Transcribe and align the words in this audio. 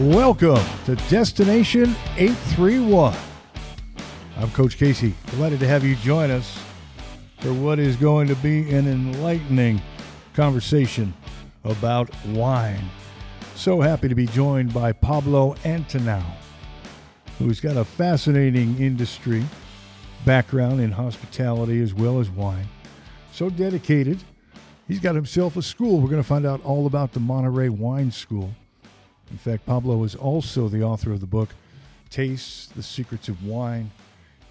Welcome 0.00 0.64
to 0.86 0.96
Destination 1.10 1.94
831. 2.16 3.14
I'm 4.38 4.50
Coach 4.52 4.78
Casey. 4.78 5.12
Delighted 5.26 5.60
to 5.60 5.66
have 5.66 5.84
you 5.84 5.94
join 5.96 6.30
us 6.30 6.58
for 7.40 7.52
what 7.52 7.78
is 7.78 7.96
going 7.96 8.26
to 8.28 8.34
be 8.36 8.70
an 8.70 8.88
enlightening 8.88 9.82
conversation 10.32 11.12
about 11.64 12.08
wine. 12.28 12.82
So 13.54 13.82
happy 13.82 14.08
to 14.08 14.14
be 14.14 14.24
joined 14.24 14.72
by 14.72 14.92
Pablo 14.92 15.54
Antonau, 15.64 16.24
who's 17.38 17.60
got 17.60 17.76
a 17.76 17.84
fascinating 17.84 18.80
industry 18.80 19.44
background 20.24 20.80
in 20.80 20.92
hospitality 20.92 21.82
as 21.82 21.92
well 21.92 22.20
as 22.20 22.30
wine. 22.30 22.68
So 23.32 23.50
dedicated. 23.50 24.18
He's 24.88 24.98
got 24.98 25.14
himself 25.14 25.58
a 25.58 25.62
school. 25.62 26.00
We're 26.00 26.08
going 26.08 26.22
to 26.22 26.26
find 26.26 26.46
out 26.46 26.64
all 26.64 26.86
about 26.86 27.12
the 27.12 27.20
Monterey 27.20 27.68
Wine 27.68 28.10
School. 28.10 28.54
In 29.30 29.38
fact, 29.38 29.64
Pablo 29.64 30.02
is 30.04 30.14
also 30.14 30.68
the 30.68 30.82
author 30.82 31.12
of 31.12 31.20
the 31.20 31.26
book 31.26 31.50
Tastes 32.10 32.66
the 32.66 32.82
Secrets 32.82 33.28
of 33.28 33.46
Wine 33.46 33.90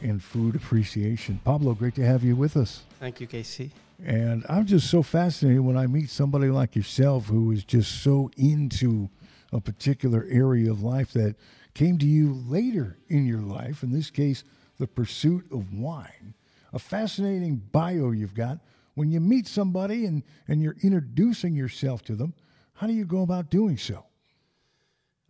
and 0.01 0.23
Food 0.23 0.55
Appreciation. 0.55 1.39
Pablo, 1.43 1.73
great 1.73 1.95
to 1.95 2.05
have 2.05 2.23
you 2.23 2.35
with 2.35 2.55
us. 2.55 2.83
Thank 2.99 3.19
you, 3.19 3.27
Casey. 3.27 3.71
And 4.05 4.45
I'm 4.47 4.65
just 4.65 4.89
so 4.89 5.03
fascinated 5.03 5.59
when 5.59 5.75
I 5.75 5.85
meet 5.87 6.09
somebody 6.09 6.47
like 6.47 6.75
yourself 6.75 7.25
who 7.25 7.51
is 7.51 7.65
just 7.65 8.01
so 8.01 8.31
into 8.37 9.09
a 9.51 9.59
particular 9.59 10.25
area 10.29 10.71
of 10.71 10.81
life 10.81 11.11
that 11.13 11.35
came 11.73 11.97
to 11.97 12.05
you 12.05 12.33
later 12.47 12.97
in 13.09 13.25
your 13.25 13.41
life, 13.41 13.83
in 13.83 13.91
this 13.91 14.09
case, 14.09 14.45
the 14.77 14.87
pursuit 14.87 15.45
of 15.51 15.73
wine. 15.73 16.33
A 16.71 16.79
fascinating 16.79 17.57
bio 17.73 18.11
you've 18.11 18.35
got. 18.35 18.59
When 18.95 19.11
you 19.11 19.19
meet 19.19 19.47
somebody 19.47 20.05
and, 20.05 20.23
and 20.47 20.61
you're 20.61 20.77
introducing 20.81 21.55
yourself 21.55 22.03
to 22.05 22.15
them, 22.15 22.33
how 22.75 22.87
do 22.87 22.93
you 22.93 23.05
go 23.05 23.23
about 23.23 23.49
doing 23.49 23.77
so? 23.77 24.05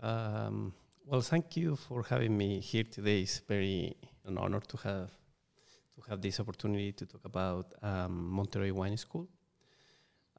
Um, 0.01 0.73
well, 1.05 1.21
thank 1.21 1.57
you 1.57 1.75
for 1.75 2.03
having 2.03 2.37
me 2.37 2.59
here 2.59 2.83
today. 2.83 3.21
It's 3.21 3.39
very 3.39 3.95
an 4.25 4.37
honor 4.37 4.61
to 4.61 4.77
have 4.77 5.11
to 5.95 6.01
have 6.09 6.21
this 6.21 6.39
opportunity 6.39 6.91
to 6.93 7.05
talk 7.05 7.25
about 7.25 7.73
um, 7.81 8.29
Monterey 8.29 8.71
Wine 8.71 8.95
School. 8.95 9.27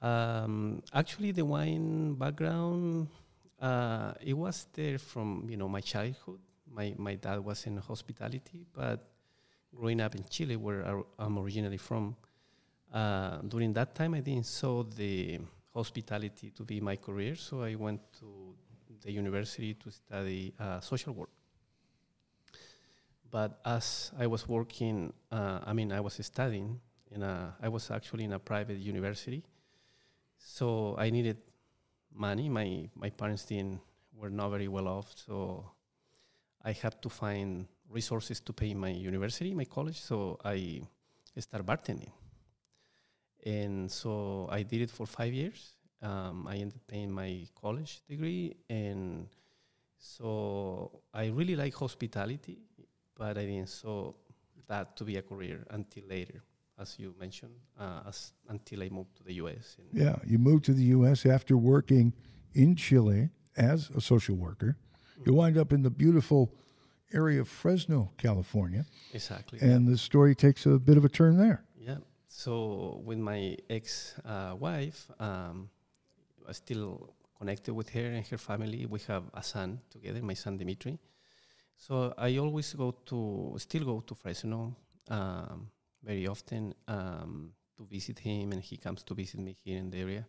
Um, 0.00 0.82
actually, 0.94 1.32
the 1.32 1.44
wine 1.44 2.14
background 2.14 3.08
uh, 3.60 4.14
it 4.22 4.32
was 4.32 4.66
there 4.72 4.98
from 4.98 5.46
you 5.50 5.56
know 5.56 5.68
my 5.68 5.80
childhood. 5.80 6.40
My 6.70 6.94
my 6.96 7.16
dad 7.16 7.40
was 7.44 7.66
in 7.66 7.76
hospitality, 7.76 8.64
but 8.72 9.10
growing 9.74 10.00
up 10.00 10.14
in 10.14 10.24
Chile, 10.30 10.56
where 10.56 11.02
I'm 11.18 11.38
originally 11.38 11.76
from, 11.76 12.16
uh, 12.92 13.38
during 13.42 13.72
that 13.74 13.94
time 13.94 14.14
I 14.14 14.20
didn't 14.20 14.46
saw 14.46 14.82
the 14.84 15.40
hospitality 15.74 16.50
to 16.52 16.64
be 16.64 16.80
my 16.80 16.96
career, 16.96 17.36
so 17.36 17.62
I 17.62 17.74
went 17.74 18.00
to 18.20 18.49
the 19.02 19.12
university 19.12 19.74
to 19.74 19.90
study 19.90 20.52
uh, 20.58 20.80
social 20.80 21.14
work. 21.14 21.30
But 23.30 23.60
as 23.64 24.10
I 24.18 24.26
was 24.26 24.48
working, 24.48 25.12
uh, 25.30 25.60
I 25.64 25.72
mean, 25.72 25.92
I 25.92 26.00
was 26.00 26.14
studying 26.26 26.80
in 27.10 27.22
a, 27.22 27.54
I 27.62 27.68
was 27.68 27.90
actually 27.90 28.24
in 28.24 28.32
a 28.32 28.38
private 28.38 28.78
university, 28.78 29.44
so 30.38 30.96
I 30.98 31.10
needed 31.10 31.38
money. 32.12 32.48
My 32.48 32.88
my 32.94 33.10
parents 33.10 33.44
didn't 33.44 33.80
were 34.16 34.30
not 34.30 34.50
very 34.50 34.68
well 34.68 34.88
off, 34.88 35.12
so 35.14 35.64
I 36.64 36.72
had 36.72 37.00
to 37.02 37.08
find 37.08 37.66
resources 37.88 38.40
to 38.40 38.52
pay 38.52 38.74
my 38.74 38.90
university, 38.90 39.54
my 39.54 39.64
college. 39.64 40.00
So 40.00 40.38
I 40.44 40.82
started 41.38 41.66
bartending, 41.66 42.12
and 43.46 43.90
so 43.90 44.48
I 44.50 44.62
did 44.62 44.82
it 44.82 44.90
for 44.90 45.06
five 45.06 45.32
years, 45.32 45.76
um, 46.02 46.46
I 46.48 46.56
ended 46.56 46.80
paying 46.86 47.10
my 47.10 47.46
college 47.60 48.02
degree, 48.08 48.56
and 48.68 49.28
so 49.98 51.02
I 51.12 51.26
really 51.28 51.56
like 51.56 51.74
hospitality, 51.74 52.58
but 53.16 53.36
I 53.36 53.44
didn't 53.44 53.68
saw 53.68 54.12
that 54.68 54.96
to 54.96 55.04
be 55.04 55.16
a 55.16 55.22
career 55.22 55.66
until 55.70 56.04
later, 56.08 56.42
as 56.78 56.98
you 56.98 57.14
mentioned, 57.18 57.54
uh, 57.78 58.00
as 58.08 58.32
until 58.48 58.82
I 58.82 58.88
moved 58.88 59.16
to 59.16 59.24
the 59.24 59.34
U.S. 59.34 59.76
yeah, 59.92 60.16
you 60.26 60.38
moved 60.38 60.64
to 60.66 60.72
the 60.72 60.84
U.S. 60.96 61.26
after 61.26 61.56
working 61.56 62.14
in 62.54 62.76
Chile 62.76 63.30
as 63.56 63.90
a 63.90 64.00
social 64.00 64.36
worker. 64.36 64.76
Mm-hmm. 64.76 65.22
You 65.30 65.34
wind 65.34 65.58
up 65.58 65.72
in 65.72 65.82
the 65.82 65.90
beautiful 65.90 66.54
area 67.12 67.40
of 67.40 67.48
Fresno, 67.48 68.10
California. 68.16 68.86
Exactly. 69.12 69.58
And 69.60 69.86
yeah. 69.86 69.92
the 69.92 69.98
story 69.98 70.34
takes 70.34 70.66
a 70.66 70.78
bit 70.78 70.96
of 70.96 71.04
a 71.04 71.08
turn 71.08 71.36
there. 71.36 71.64
Yeah. 71.78 71.98
So 72.28 73.02
with 73.04 73.18
my 73.18 73.56
ex-wife, 73.68 75.10
uh, 75.18 75.22
um, 75.22 75.68
still 76.52 77.14
connected 77.40 77.72
with 77.72 77.88
her 77.90 78.06
and 78.06 78.26
her 78.26 78.38
family. 78.38 78.86
We 78.86 79.00
have 79.08 79.24
a 79.32 79.42
son 79.42 79.80
together, 79.90 80.22
my 80.22 80.34
son 80.34 80.58
Dimitri. 80.58 80.98
So 81.76 82.12
I 82.18 82.36
always 82.36 82.74
go 82.74 82.90
to, 83.06 83.54
still 83.58 83.84
go 83.84 84.00
to 84.00 84.14
Fresno 84.14 84.76
um, 85.08 85.70
very 86.02 86.26
often 86.26 86.74
um, 86.86 87.52
to 87.76 87.86
visit 87.86 88.18
him, 88.18 88.52
and 88.52 88.62
he 88.62 88.76
comes 88.76 89.02
to 89.04 89.14
visit 89.14 89.40
me 89.40 89.56
here 89.64 89.78
in 89.78 89.90
the 89.90 89.98
area. 89.98 90.26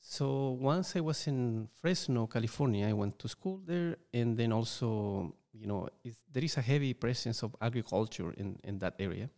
So 0.00 0.58
once 0.60 0.96
I 0.96 1.00
was 1.00 1.26
in 1.28 1.68
Fresno, 1.80 2.26
California, 2.26 2.88
I 2.88 2.92
went 2.92 3.18
to 3.20 3.28
school 3.28 3.60
there, 3.64 3.96
and 4.12 4.36
then 4.36 4.52
also, 4.52 5.32
you 5.52 5.68
know, 5.68 5.88
there 6.32 6.44
is 6.44 6.56
a 6.56 6.62
heavy 6.62 6.94
presence 6.94 7.44
of 7.44 7.54
agriculture 7.60 8.32
in, 8.36 8.58
in 8.64 8.78
that 8.80 8.94
area. 8.98 9.30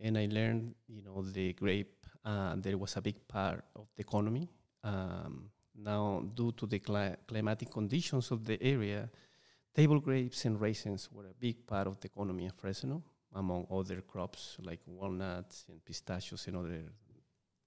And 0.00 0.18
I 0.18 0.26
learned, 0.30 0.74
you 0.88 1.02
know, 1.02 1.22
the 1.22 1.52
grape, 1.52 2.06
uh, 2.24 2.56
there 2.56 2.76
was 2.76 2.96
a 2.96 3.00
big 3.00 3.26
part 3.28 3.64
of 3.76 3.86
the 3.94 4.02
economy 4.02 4.48
um, 4.84 5.50
now, 5.74 6.22
due 6.34 6.52
to 6.52 6.66
the 6.66 6.78
cli- 6.78 7.16
climatic 7.26 7.70
conditions 7.70 8.30
of 8.30 8.44
the 8.44 8.62
area, 8.62 9.08
table 9.74 9.98
grapes 9.98 10.44
and 10.44 10.60
raisins 10.60 11.08
were 11.10 11.26
a 11.26 11.34
big 11.40 11.66
part 11.66 11.86
of 11.86 11.98
the 12.00 12.06
economy 12.06 12.46
of 12.46 12.54
Fresno, 12.54 13.02
among 13.34 13.66
other 13.70 14.02
crops 14.02 14.56
like 14.62 14.80
walnuts 14.86 15.64
and 15.68 15.84
pistachios 15.84 16.46
and 16.46 16.56
other 16.56 16.82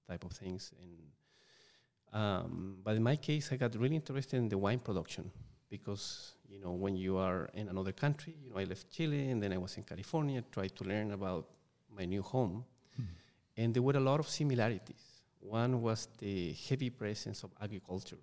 type 0.08 0.24
of 0.24 0.32
things. 0.32 0.72
And 0.82 2.22
um, 2.22 2.78
but 2.84 2.96
in 2.96 3.04
my 3.04 3.18
case, 3.18 3.52
I 3.52 3.58
got 3.58 3.76
really 3.76 3.96
interested 3.96 4.38
in 4.38 4.48
the 4.48 4.58
wine 4.58 4.80
production 4.80 5.30
because 5.70 6.36
you 6.48 6.62
know 6.62 6.72
when 6.72 6.96
you 6.96 7.18
are 7.18 7.50
in 7.54 7.68
another 7.68 7.92
country, 7.92 8.36
you 8.42 8.50
know 8.50 8.58
I 8.58 8.64
left 8.64 8.90
Chile 8.90 9.30
and 9.30 9.44
then 9.44 9.52
I 9.52 9.58
was 9.58 9.76
in 9.76 9.84
California, 9.84 10.42
tried 10.50 10.76
to 10.78 10.86
learn 10.86 11.12
about 11.12 11.50
my 11.94 12.06
new 12.06 12.22
home, 12.22 12.64
mm-hmm. 12.94 13.12
and 13.58 13.74
there 13.74 13.84
were 13.84 13.98
a 13.98 14.00
lot 14.00 14.22
of 14.22 14.30
similarities 14.30 15.17
one 15.50 15.82
was 15.82 16.08
the 16.18 16.54
heavy 16.68 16.90
presence 16.90 17.44
of 17.44 17.52
agriculture. 17.62 18.18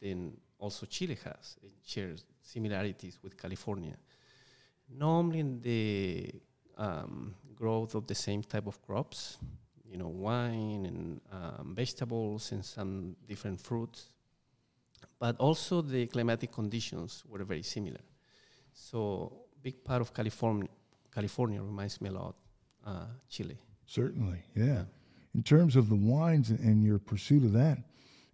Then 0.00 0.36
also 0.58 0.86
Chile 0.86 1.18
has 1.24 1.56
shares 1.84 2.24
similarities 2.42 3.18
with 3.22 3.36
California. 3.36 3.96
Normally, 4.88 5.40
in 5.40 5.60
the 5.60 6.32
um, 6.76 7.34
growth 7.54 7.94
of 7.94 8.06
the 8.06 8.14
same 8.14 8.42
type 8.42 8.66
of 8.66 8.80
crops, 8.82 9.38
you 9.88 9.96
know, 9.96 10.08
wine 10.08 10.86
and 10.86 11.20
um, 11.30 11.74
vegetables 11.74 12.52
and 12.52 12.64
some 12.64 13.14
different 13.28 13.60
fruits, 13.60 14.08
but 15.18 15.36
also 15.38 15.82
the 15.82 16.06
climatic 16.06 16.52
conditions 16.52 17.24
were 17.28 17.44
very 17.44 17.62
similar. 17.62 18.00
So, 18.72 19.32
big 19.62 19.84
part 19.84 20.00
of 20.00 20.12
California, 20.12 20.68
California 21.14 21.62
reminds 21.62 22.00
me 22.00 22.08
a 22.08 22.12
lot 22.12 22.34
uh, 22.84 23.06
Chile. 23.28 23.58
Certainly, 23.86 24.42
yeah. 24.54 24.64
yeah 24.64 24.82
in 25.34 25.42
terms 25.42 25.76
of 25.76 25.88
the 25.88 25.96
wines 25.96 26.50
and 26.50 26.84
your 26.84 26.98
pursuit 26.98 27.44
of 27.44 27.52
that, 27.52 27.78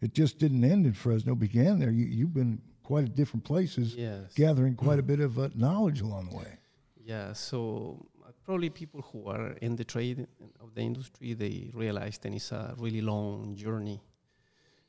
it 0.00 0.14
just 0.14 0.38
didn't 0.38 0.64
end 0.64 0.86
in 0.86 0.92
Fresno. 0.92 1.32
It 1.32 1.38
began 1.38 1.78
there. 1.78 1.90
You, 1.90 2.26
have 2.26 2.34
been 2.34 2.60
quite 2.82 3.04
at 3.04 3.14
different 3.14 3.44
places, 3.44 3.94
yes. 3.94 4.32
gathering 4.34 4.74
quite 4.86 4.98
a 4.98 5.02
bit 5.02 5.20
of 5.20 5.38
uh, 5.38 5.48
knowledge 5.54 6.00
along 6.00 6.30
the 6.30 6.36
way. 6.36 6.59
Yeah. 7.04 7.32
So 7.32 8.06
uh, 8.24 8.30
probably 8.44 8.71
people 8.71 9.03
who 9.12 9.28
are 9.28 9.53
in 9.62 9.76
the 9.76 9.84
trade 9.84 10.26
of 10.60 10.74
the 10.74 10.82
industry, 10.82 11.34
they 11.34 11.71
realize 11.74 12.18
that 12.18 12.32
it's 12.32 12.53
a 12.53 12.74
really 12.78 13.00
long 13.00 13.54
journey. 13.56 14.03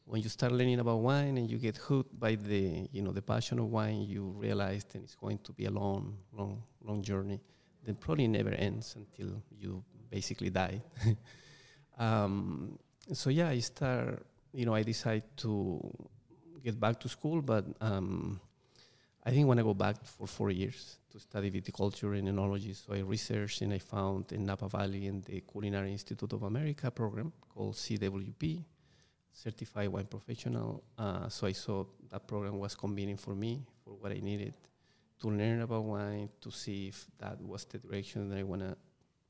When 0.06 0.22
you 0.22 0.30
start 0.30 0.54
learning 0.54 0.80
about 0.80 1.00
wine 1.00 1.38
and 1.38 1.50
you 1.50 1.58
get 1.58 1.76
hooked 1.76 2.18
by 2.18 2.36
the 2.36 2.88
you 2.94 3.02
know 3.02 3.12
the 3.12 3.22
passion 3.22 3.60
of 3.60 3.66
wine, 3.66 4.04
you 4.04 4.34
realize 4.38 4.86
that 4.86 5.04
it's 5.04 5.16
going 5.16 5.40
to 5.40 5.52
be 5.52 5.66
a 5.66 5.72
long, 5.72 6.18
long, 6.32 6.64
long 6.82 7.02
journey. 7.02 7.42
Then 7.84 7.96
probably 7.96 8.28
never 8.28 8.52
ends 8.52 8.96
until 8.96 9.42
you 9.52 9.84
basically 10.10 10.50
die. 10.50 10.82
Um, 11.98 12.78
so 13.14 13.30
yeah, 13.30 13.50
I 13.50 13.60
start. 13.60 14.26
You 14.54 14.66
know, 14.66 14.74
I 14.74 14.84
decide 14.84 15.24
to 15.38 15.80
get 16.64 16.80
back 16.80 17.00
to 17.02 17.10
school, 17.10 17.42
but 17.42 17.66
um, 17.82 18.40
I 19.24 19.30
didn't 19.32 19.48
want 19.48 19.60
to 19.60 19.64
go 19.64 19.74
back 19.74 20.04
for 20.04 20.26
four 20.26 20.52
years 20.52 20.98
to 21.12 21.20
study 21.20 21.52
viticulture 21.52 22.18
and 22.18 22.28
enology. 22.28 22.76
So 22.76 22.94
I 22.94 23.00
researched 23.00 23.62
and 23.62 23.74
I 23.74 23.80
found 23.80 24.32
in 24.32 24.46
Napa 24.46 24.70
Valley 24.70 25.08
in 25.08 25.22
the 25.22 25.42
Culinary 25.42 25.92
Institute 25.92 26.32
of 26.34 26.44
America 26.44 26.90
program 26.90 27.34
called 27.54 27.76
CWP, 27.76 28.64
Certified 29.34 29.90
Wine 29.90 30.06
Professional. 30.06 30.84
Uh, 30.98 31.28
so 31.30 31.46
I 31.46 31.52
saw 31.52 31.86
that 32.10 32.26
program 32.28 32.58
was 32.58 32.76
convenient 32.76 33.20
for 33.20 33.36
me 33.36 33.62
for 33.84 33.92
what 33.96 34.12
I 34.12 34.20
needed 34.20 34.54
to 35.20 35.28
learn 35.30 35.62
about 35.62 35.84
wine, 35.84 36.30
to 36.42 36.52
see 36.52 36.88
if 36.88 37.06
that 37.18 37.42
was 37.42 37.66
the 37.66 37.80
direction 37.80 38.30
that 38.30 38.38
I 38.38 38.44
want 38.44 38.62
to 38.62 38.78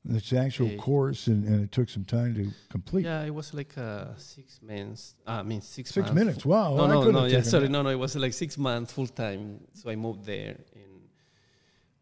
It's 0.09 0.30
the 0.30 0.39
actual 0.39 0.68
Eh, 0.68 0.75
course, 0.77 1.27
and, 1.27 1.44
and 1.45 1.63
it 1.65 1.71
took 1.71 1.89
some 1.89 2.06
time 2.06 2.33
to 2.36 2.51
complete. 2.69 3.06
Yeah, 3.06 3.24
it 3.25 3.33
was 3.33 3.54
like 3.54 3.77
uh, 3.77 4.15
six 4.18 4.59
months. 4.62 5.15
I 5.25 5.44
mean, 5.44 5.62
six, 5.62 5.92
Six 5.92 6.07
months. 6.07 6.13
minutes. 6.13 6.45
Wow. 6.45 6.75
No, 6.77 6.83
I 6.83 6.88
no, 6.88 7.12
no. 7.12 7.25
Yeah, 7.25 7.42
sorry. 7.42 7.63
that. 7.63 7.71
No, 7.71 7.81
no. 7.81 7.89
It 7.89 8.00
was 8.00 8.15
like 8.15 8.33
six 8.33 8.57
months 8.57 8.94
full 8.94 9.07
time. 9.07 9.59
So 9.74 9.89
I 9.89 9.95
moved 9.95 10.25
there, 10.25 10.56
and 10.75 11.01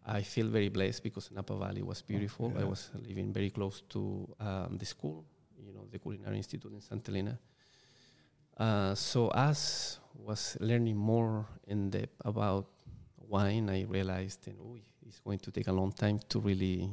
I 0.06 0.22
feel 0.22 0.48
very 0.48 0.70
blessed 0.70 1.02
because 1.04 1.32
Napa 1.32 1.56
Valley 1.58 1.82
was 1.82 2.02
beautiful. 2.02 2.52
yeah. 2.56 2.62
I 2.62 2.66
was 2.66 2.90
living 3.08 3.34
very 3.34 3.50
close 3.50 3.82
to 3.90 4.28
um, 4.40 4.78
the 4.78 4.86
school, 4.86 5.26
you 5.66 5.74
know, 5.74 5.86
the 5.92 6.00
Culinary 6.00 6.38
Institute 6.38 6.72
in 6.72 6.82
Santa 6.82 7.12
Elena. 7.12 7.40
Uh, 8.58 8.96
so 8.96 9.30
as 9.34 10.00
was 10.18 10.58
learning 10.62 10.96
more 10.96 11.46
in 11.68 11.90
depth 11.90 12.22
about 12.24 12.68
wine, 13.28 13.70
I 13.70 13.84
realized, 13.84 14.48
and 14.48 14.56
oh, 14.62 14.78
it's 15.08 15.20
going 15.20 15.40
to 15.40 15.52
take 15.52 15.68
a 15.68 15.74
long 15.74 15.92
time 15.92 16.20
to 16.30 16.40
really, 16.40 16.90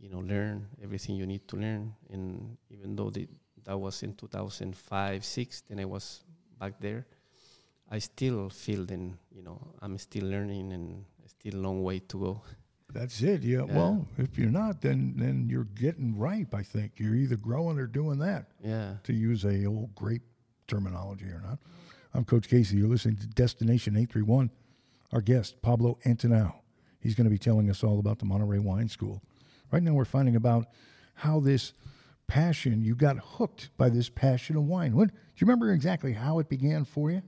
you 0.00 0.08
know, 0.08 0.20
learn 0.20 0.66
everything 0.82 1.16
you 1.16 1.26
need 1.26 1.46
to 1.48 1.56
learn. 1.56 1.94
And 2.10 2.56
even 2.70 2.96
though 2.96 3.10
the, 3.10 3.28
that 3.64 3.78
was 3.78 4.02
in 4.02 4.14
2005, 4.14 5.24
six, 5.24 5.62
then 5.68 5.80
I 5.80 5.84
was 5.84 6.24
back 6.58 6.74
there. 6.80 7.06
I 7.90 7.98
still 7.98 8.48
feel 8.48 8.84
then, 8.84 9.18
you 9.30 9.42
know, 9.42 9.60
I'm 9.82 9.98
still 9.98 10.24
learning 10.24 10.72
and 10.72 11.04
still 11.26 11.56
a 11.56 11.62
long 11.62 11.82
way 11.82 11.98
to 11.98 12.18
go. 12.18 12.42
That's 12.92 13.20
it. 13.22 13.42
Yeah. 13.42 13.64
Yeah. 13.66 13.76
Well, 13.76 14.06
if 14.18 14.38
you're 14.38 14.50
not, 14.50 14.80
then 14.80 15.14
then 15.16 15.48
you're 15.48 15.64
getting 15.64 16.18
ripe. 16.18 16.54
I 16.54 16.62
think 16.62 16.92
you're 16.96 17.14
either 17.14 17.36
growing 17.36 17.78
or 17.78 17.86
doing 17.86 18.18
that. 18.18 18.46
Yeah. 18.64 18.94
To 19.04 19.12
use 19.12 19.44
a 19.44 19.66
old 19.66 19.94
grape 19.94 20.22
terminology 20.66 21.26
or 21.26 21.40
not. 21.44 21.58
I'm 22.14 22.24
Coach 22.24 22.48
Casey. 22.48 22.76
You're 22.76 22.88
listening 22.88 23.16
to 23.18 23.26
Destination 23.28 23.94
831. 23.94 24.50
Our 25.12 25.20
guest 25.20 25.60
Pablo 25.62 25.98
Antonau. 26.04 26.52
He's 27.00 27.14
going 27.14 27.24
to 27.24 27.30
be 27.30 27.38
telling 27.38 27.70
us 27.70 27.82
all 27.82 27.98
about 27.98 28.18
the 28.18 28.24
Monterey 28.24 28.58
Wine 28.58 28.88
School. 28.88 29.22
Right 29.70 29.82
now, 29.82 29.92
we're 29.92 30.04
finding 30.04 30.36
about 30.36 30.66
how 31.14 31.40
this 31.40 31.72
passion 32.26 32.82
you 32.82 32.94
got 32.94 33.16
hooked 33.18 33.70
by 33.76 33.88
this 33.88 34.08
passion 34.08 34.56
of 34.56 34.64
wine. 34.64 34.94
When 34.94 35.08
do 35.08 35.14
you 35.36 35.46
remember 35.46 35.72
exactly 35.72 36.12
how 36.12 36.38
it 36.38 36.48
began 36.48 36.84
for 36.84 37.10
you? 37.10 37.22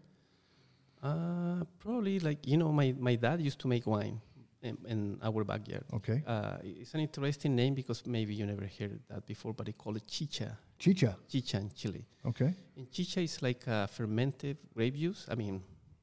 Uh, 1.03 1.65
probably 1.81 2.21
like, 2.21 2.47
you 2.47 2.57
know, 2.57 2.71
my, 2.73 2.95
my 2.99 3.17
dad 3.17 3.41
used 3.41 3.59
to 3.61 3.69
make 3.69 3.87
wine 3.87 4.21
in, 4.63 4.79
in 4.87 5.19
our 5.23 5.43
backyard. 5.45 5.85
Okay, 5.93 6.23
Uh, 6.27 6.59
it's 6.63 6.95
an 6.95 7.01
interesting 7.01 7.57
name 7.57 7.75
because 7.75 8.07
maybe 8.07 8.35
you 8.35 8.47
never 8.47 8.69
heard 8.79 9.01
that 9.09 9.27
before, 9.27 9.53
but 9.53 9.67
they 9.67 9.73
call 9.73 9.97
it 9.97 10.07
chicha. 10.07 10.57
chicha. 10.79 11.17
Chicha 11.29 11.57
in 11.59 11.71
Chile. 11.75 12.05
Okay, 12.25 12.55
And 12.77 12.91
chicha 12.93 13.21
is 13.21 13.43
like 13.43 13.67
a 13.67 13.89
fermented 13.89 14.59
grape 14.75 14.95
juice. 14.97 15.27
I 15.29 15.35
mean, 15.35 15.63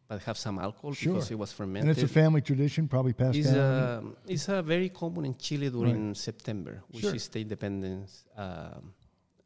but 0.09 0.21
have 0.23 0.37
some 0.37 0.57
alcohol 0.59 0.93
Sure. 0.93 1.13
because 1.13 1.29
it 1.31 1.37
was 1.37 1.51
fermented. 1.53 1.87
and 1.87 1.91
it's 1.91 2.03
a 2.11 2.13
family 2.21 2.41
tradition, 2.41 2.87
probably 2.87 3.13
passed 3.13 3.37
It's, 3.37 3.51
down. 3.53 3.97
um, 3.99 4.15
it's 4.27 4.49
uh, 4.49 4.61
very 4.63 4.89
common 4.89 5.23
in 5.25 5.35
Chile 5.37 5.69
during 5.69 6.15
September, 6.15 6.81
which 6.91 7.03
Sure. 7.03 7.15
is 7.15 7.27
the 7.29 7.39
independence 7.41 8.25
uh, 8.35 8.79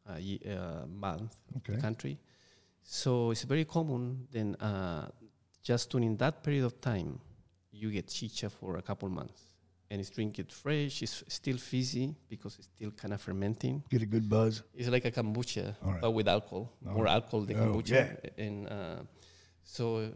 uh, 0.07 0.85
month 0.87 1.35
of 1.55 1.57
okay, 1.57 1.75
the 1.75 1.81
country. 1.81 2.17
So 2.81 3.31
it's 3.31 3.43
very 3.43 3.65
common. 3.65 4.27
Then 4.31 4.55
uh, 4.55 5.09
just 5.61 5.89
during 5.91 6.17
that 6.17 6.41
period 6.43 6.63
of 6.65 6.79
time, 6.79 7.19
you 7.71 7.91
get 7.91 8.07
chicha 8.07 8.49
for 8.49 8.77
a 8.77 8.81
couple 8.81 9.09
months, 9.09 9.41
and 9.89 9.99
it's 10.01 10.09
drink 10.09 10.39
it 10.39 10.51
fresh. 10.51 11.01
It's 11.01 11.23
still 11.27 11.57
fizzy 11.57 12.15
because 12.29 12.57
it's 12.59 12.69
still 12.75 12.91
kind 12.91 13.13
of 13.13 13.21
fermenting. 13.21 13.83
get 13.89 14.01
a 14.01 14.05
good 14.05 14.29
buzz. 14.29 14.63
It's 14.73 14.89
like 14.89 15.05
a 15.05 15.11
kombucha, 15.11 15.75
right. 15.81 15.99
but 16.01 16.11
with 16.11 16.27
alcohol, 16.27 16.71
All 16.87 16.93
more 16.93 17.03
right. 17.05 17.13
alcohol 17.15 17.41
than 17.41 17.57
Oh, 17.57 17.73
kombucha. 17.73 17.91
yeah. 17.91 18.45
And 18.45 18.67
uh, 18.69 18.99
so 19.63 19.83
uh, 19.97 20.09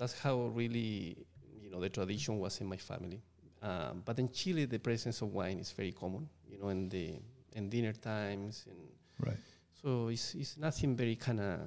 that's 0.00 0.18
how 0.18 0.34
really, 0.60 1.16
you 1.62 1.70
know, 1.70 1.80
the 1.80 1.90
tradition 1.90 2.38
was 2.38 2.60
in 2.60 2.66
my 2.66 2.76
family. 2.78 3.20
Um, 3.62 4.02
but 4.04 4.18
in 4.18 4.30
Chile, 4.32 4.64
the 4.64 4.78
presence 4.78 5.20
of 5.22 5.28
wine 5.34 5.58
is 5.58 5.70
very 5.72 5.92
common, 5.92 6.26
you 6.50 6.58
know, 6.58 6.70
in 6.70 6.88
the 6.88 7.06
in 7.52 7.68
dinner 7.68 7.92
times, 7.92 8.64
and 8.70 8.78
Right. 9.18 9.36
so 9.82 10.08
it's 10.08 10.34
it's 10.34 10.56
nothing 10.56 10.96
very 10.96 11.16
kind 11.16 11.40
of 11.40 11.58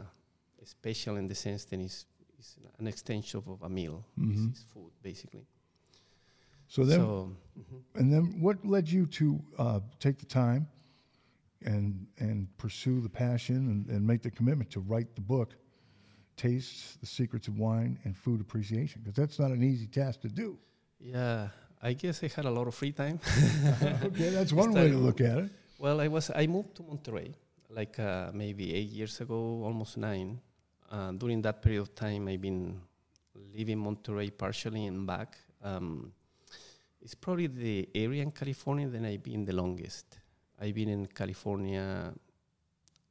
special 0.66 1.18
in 1.18 1.28
the 1.28 1.36
sense 1.36 1.66
that 1.66 1.80
it's, 1.80 2.06
it's 2.40 2.56
an 2.80 2.88
extension 2.88 3.44
of 3.46 3.62
a 3.62 3.70
meal. 3.70 4.04
Mhm. 4.18 4.32
It's, 4.34 4.46
it's 4.62 4.64
food 4.74 4.92
basically. 5.04 5.46
So 6.68 6.84
then, 6.86 7.00
so 7.00 7.30
mhm. 7.60 7.82
and 8.00 8.12
then, 8.14 8.42
what 8.42 8.66
led 8.66 8.90
you 8.90 9.06
to 9.06 9.26
uh, 9.60 9.80
take 10.00 10.18
the 10.18 10.26
time 10.26 10.68
and 11.66 12.08
and 12.18 12.48
pursue 12.58 13.02
the 13.02 13.10
passion 13.10 13.56
and, 13.72 13.80
and 13.96 14.02
make 14.08 14.22
the 14.24 14.32
commitment 14.32 14.72
to 14.72 14.80
write 14.80 15.14
the 15.16 15.22
book, 15.22 15.50
"Tastes: 16.36 16.98
The 16.98 17.06
Secrets 17.06 17.48
of 17.48 17.58
Wine 17.58 18.00
and 18.04 18.16
Food 18.16 18.42
Appreciation"? 18.42 19.02
Because 19.04 19.16
that's 19.16 19.40
not 19.40 19.52
an 19.52 19.64
easy 19.64 19.88
task 19.88 20.22
to 20.22 20.30
do. 20.30 20.58
yeah, 21.00 21.50
I 21.82 21.94
guess 21.94 22.24
I 22.24 22.28
had 22.28 22.46
a 22.46 22.52
lot 22.52 22.68
of 22.68 22.76
free 22.76 22.92
time. 22.92 23.20
okay, 24.04 24.30
that's 24.30 24.54
one 24.54 24.72
way 24.72 24.90
to 24.90 24.98
look 24.98 25.22
at 25.22 25.38
it. 25.38 25.50
Well, 25.78 26.00
I 26.00 26.08
was 26.08 26.32
I 26.34 26.48
moved 26.48 26.76
to 26.76 26.84
Monterey 26.84 27.36
like 27.70 28.00
uh, 28.00 28.32
maybe 28.34 28.74
eight 28.74 28.90
years 28.90 29.20
ago, 29.22 29.64
almost 29.64 29.98
nine. 29.98 30.40
Uh, 30.90 31.12
during 31.12 31.42
that 31.42 31.62
period 31.62 31.82
of 31.82 31.96
time, 31.96 32.28
I've 32.28 32.42
been 32.42 32.80
living 33.56 33.80
Monterey 33.80 34.30
partially 34.30 34.86
and 34.86 35.08
back. 35.08 35.38
Um, 35.64 36.14
it's 37.02 37.16
probably 37.16 37.48
the 37.48 37.90
area 37.96 38.22
in 38.22 38.32
California 38.32 38.88
that 38.88 39.04
I've 39.04 39.24
been 39.24 39.44
the 39.44 39.54
longest. 39.54 40.20
I've 40.62 40.76
been 40.76 40.90
in 40.90 41.08
California 41.08 42.14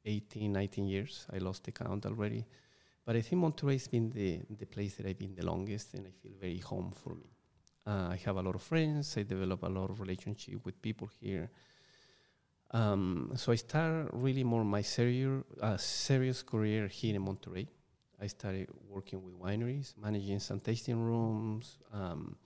18, 0.05 0.51
19 0.51 0.87
years. 0.87 1.27
I 1.31 1.37
lost 1.37 1.63
the 1.65 1.71
count 1.71 2.05
already. 2.05 2.45
But 3.05 3.17
I 3.17 3.21
think 3.21 3.41
Monterey 3.41 3.73
has 3.73 3.87
been 3.87 4.09
the, 4.11 4.39
the 4.57 4.65
place 4.65 4.95
that 4.95 5.05
I've 5.05 5.19
been 5.19 5.35
the 5.35 5.45
longest 5.45 5.93
and 5.93 6.07
I 6.07 6.11
feel 6.11 6.31
very 6.39 6.59
home 6.59 6.93
for 7.03 7.15
me. 7.15 7.29
Uh, 7.85 8.07
I 8.11 8.19
have 8.25 8.37
a 8.37 8.41
lot 8.41 8.55
of 8.55 8.61
friends. 8.61 9.17
I 9.17 9.23
develop 9.23 9.63
a 9.63 9.67
lot 9.67 9.89
of 9.89 9.99
relationship 9.99 10.63
with 10.63 10.81
people 10.81 11.09
here. 11.19 11.49
Um, 12.71 13.33
so 13.35 13.51
I 13.51 13.55
started 13.55 14.09
really 14.13 14.43
more 14.43 14.63
my 14.63 14.81
serious, 14.81 15.43
uh, 15.61 15.75
serious 15.77 16.41
career 16.41 16.87
here 16.87 17.15
in 17.15 17.21
Monterey. 17.21 17.67
I 18.21 18.27
started 18.27 18.69
working 18.87 19.21
with 19.21 19.37
wineries, 19.37 19.97
managing 19.97 20.39
some 20.39 20.61
tasting 20.61 21.01
rooms. 21.01 21.79
Um, 21.91 22.37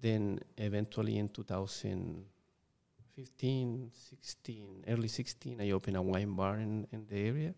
then 0.00 0.40
eventually 0.56 1.18
in 1.18 1.28
2015, 1.28 3.90
16, 3.92 4.84
early 4.88 5.08
16, 5.08 5.60
I 5.60 5.72
opened 5.72 5.98
a 5.98 6.02
wine 6.02 6.34
bar 6.34 6.56
in, 6.56 6.86
in 6.90 7.04
the 7.06 7.16
area. 7.16 7.54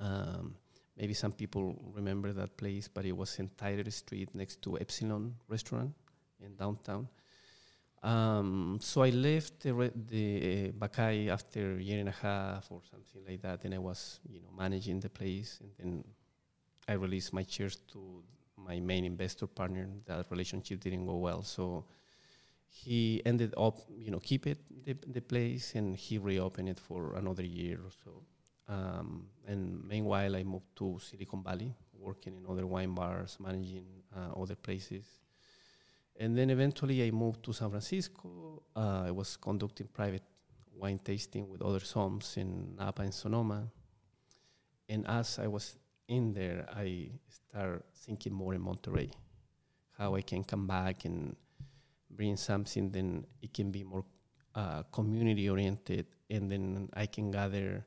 Um, 0.00 0.54
maybe 0.96 1.14
some 1.14 1.32
people 1.32 1.74
remember 1.94 2.32
that 2.32 2.56
place, 2.56 2.88
but 2.88 3.04
it 3.04 3.16
was 3.16 3.38
in 3.38 3.50
Tyler 3.56 3.90
Street 3.90 4.34
next 4.34 4.62
to 4.62 4.78
Epsilon 4.78 5.34
Restaurant 5.48 5.92
in 6.40 6.56
downtown. 6.56 7.08
Um, 8.02 8.78
so 8.82 9.02
I 9.02 9.10
left 9.10 9.60
the, 9.60 9.72
re- 9.72 9.92
the 9.94 10.72
uh, 10.78 11.32
after 11.32 11.76
a 11.76 11.82
year 11.82 12.00
and 12.00 12.10
a 12.10 12.12
half 12.12 12.70
or 12.70 12.82
something 12.90 13.22
like 13.26 13.40
that, 13.40 13.64
and 13.64 13.74
I 13.74 13.78
was, 13.78 14.20
you 14.28 14.40
know, 14.42 14.50
managing 14.56 15.00
the 15.00 15.08
place. 15.08 15.58
And 15.60 15.70
then 15.78 16.04
I 16.86 16.92
released 16.92 17.32
my 17.32 17.46
shares 17.48 17.76
to 17.92 18.22
my 18.58 18.78
main 18.78 19.06
investor 19.06 19.46
partner. 19.46 19.88
That 20.04 20.26
relationship 20.30 20.80
didn't 20.80 21.06
go 21.06 21.16
well, 21.16 21.42
so 21.42 21.86
he 22.68 23.22
ended 23.24 23.54
up, 23.56 23.78
you 23.96 24.10
know, 24.10 24.18
keep 24.18 24.46
it 24.46 24.58
the, 24.84 24.96
the 25.06 25.22
place, 25.22 25.74
and 25.74 25.96
he 25.96 26.18
reopened 26.18 26.68
it 26.68 26.78
for 26.78 27.14
another 27.14 27.42
year 27.42 27.78
or 27.78 27.90
so. 28.04 28.22
Um, 28.68 29.26
and 29.46 29.86
meanwhile, 29.86 30.36
I 30.36 30.42
moved 30.42 30.76
to 30.76 30.98
Silicon 31.00 31.42
Valley, 31.42 31.74
working 31.98 32.36
in 32.36 32.46
other 32.50 32.66
wine 32.66 32.94
bars, 32.94 33.36
managing 33.40 33.86
uh, 34.16 34.40
other 34.40 34.54
places. 34.54 35.04
And 36.16 36.36
then 36.36 36.50
eventually 36.50 37.06
I 37.06 37.10
moved 37.10 37.42
to 37.44 37.52
San 37.52 37.70
Francisco. 37.70 38.62
Uh, 38.74 39.04
I 39.06 39.10
was 39.10 39.36
conducting 39.36 39.88
private 39.92 40.22
wine 40.76 40.98
tasting 40.98 41.48
with 41.48 41.62
other 41.62 41.80
somms 41.80 42.36
in 42.36 42.76
Napa 42.76 43.02
and 43.02 43.14
Sonoma. 43.14 43.68
And 44.88 45.06
as 45.08 45.38
I 45.38 45.46
was 45.46 45.76
in 46.08 46.32
there, 46.32 46.66
I 46.74 47.10
started 47.28 47.82
thinking 47.94 48.32
more 48.32 48.54
in 48.54 48.60
Monterey, 48.60 49.10
how 49.98 50.14
I 50.14 50.22
can 50.22 50.44
come 50.44 50.66
back 50.66 51.04
and 51.04 51.36
bring 52.10 52.36
something, 52.36 52.90
then 52.90 53.26
it 53.42 53.52
can 53.52 53.70
be 53.70 53.82
more 53.82 54.04
uh, 54.54 54.82
community 54.92 55.48
oriented, 55.48 56.06
and 56.30 56.50
then 56.50 56.88
I 56.94 57.06
can 57.06 57.30
gather 57.30 57.84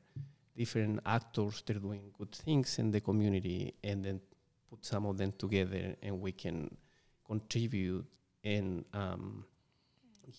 different 0.58 1.00
actors 1.06 1.62
they're 1.64 1.78
doing 1.88 2.10
good 2.18 2.32
things 2.32 2.78
in 2.78 2.90
the 2.90 3.00
community, 3.00 3.74
and 3.82 4.04
then 4.04 4.20
put 4.68 4.84
some 4.84 5.06
of 5.06 5.16
them 5.16 5.32
together, 5.38 5.96
and 6.02 6.20
we 6.20 6.32
can 6.32 6.76
contribute 7.24 8.04
and 8.44 8.84
um, 8.92 9.44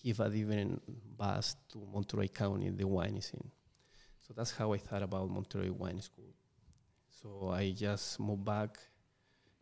give 0.04 0.20
a 0.20 0.28
different 0.28 0.82
buzz 1.16 1.56
to 1.70 1.78
Monterey 1.92 2.28
County, 2.28 2.70
the 2.70 2.86
wine 2.86 3.20
scene. 3.20 3.50
So 4.22 4.34
that's 4.36 4.52
how 4.52 4.72
I 4.72 4.78
thought 4.78 5.02
about 5.02 5.28
Monterey 5.28 5.70
Wine 5.70 6.00
School. 6.00 6.32
So 7.20 7.50
I 7.50 7.72
just 7.72 8.20
moved 8.20 8.44
back 8.44 8.78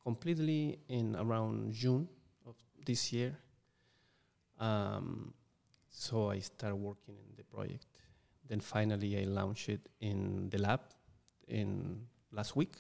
completely 0.03 0.79
in 0.88 1.17
around 1.17 1.73
June 1.73 2.09
of 2.47 2.55
this 2.85 3.12
year. 3.12 3.37
Um, 4.59 5.33
so 5.88 6.31
I 6.31 6.41
started 6.41 6.77
working 6.77 7.17
in 7.17 7.37
the 7.37 7.45
project. 7.45 7.87
Then 8.49 8.61
finally 8.61 9.19
I 9.21 9.25
launched 9.25 9.69
it 9.69 9.81
in 10.00 10.49
the 10.50 10.59
lab 10.59 10.81
in 11.47 12.07
last 12.33 12.57
week. 12.57 12.75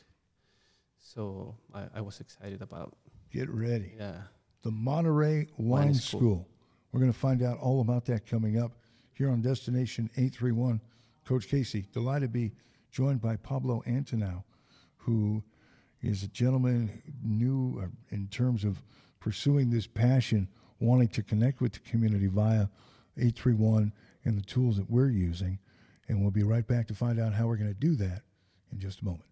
So 0.98 1.56
I, 1.74 1.84
I 1.96 2.00
was 2.00 2.20
excited 2.20 2.62
about 2.62 2.96
Get 3.32 3.48
ready. 3.50 3.92
yeah. 3.98 4.22
The 4.62 4.70
Monterey 4.70 5.46
Wine, 5.58 5.86
Wine 5.86 5.94
School. 5.94 6.20
School. 6.20 6.48
We're 6.92 7.00
going 7.00 7.12
to 7.12 7.18
find 7.18 7.42
out 7.42 7.58
all 7.58 7.80
about 7.80 8.06
that 8.06 8.26
coming 8.26 8.58
up 8.58 8.72
here 9.12 9.30
on 9.30 9.42
Destination 9.42 10.10
831. 10.16 10.80
Coach 11.26 11.48
Casey, 11.48 11.86
delighted 11.92 12.32
to 12.32 12.38
be 12.38 12.52
joined 12.90 13.20
by 13.20 13.36
Pablo 13.36 13.82
Antonau, 13.86 14.42
who 14.96 15.42
is 16.00 16.22
a 16.22 16.28
gentleman 16.28 17.02
new 17.22 17.80
uh, 17.82 17.86
in 18.10 18.28
terms 18.28 18.64
of 18.64 18.82
pursuing 19.20 19.68
this 19.70 19.86
passion, 19.86 20.48
wanting 20.80 21.08
to 21.08 21.22
connect 21.22 21.60
with 21.60 21.72
the 21.74 21.80
community 21.80 22.26
via 22.28 22.68
831 23.18 23.92
and 24.24 24.36
the 24.36 24.42
tools 24.42 24.76
that 24.76 24.90
we're 24.90 25.10
using. 25.10 25.58
And 26.08 26.22
we'll 26.22 26.30
be 26.30 26.42
right 26.42 26.66
back 26.66 26.88
to 26.88 26.94
find 26.94 27.20
out 27.20 27.34
how 27.34 27.46
we're 27.46 27.56
going 27.56 27.74
to 27.74 27.78
do 27.78 27.94
that 27.96 28.22
in 28.72 28.80
just 28.80 29.02
a 29.02 29.04
moment. 29.04 29.24